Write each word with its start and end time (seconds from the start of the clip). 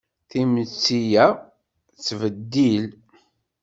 Timetti 0.29 1.01
a 1.25 1.27
tettbeddil. 1.93 2.85